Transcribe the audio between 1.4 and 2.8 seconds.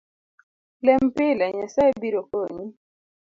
,Nyasae biro konyi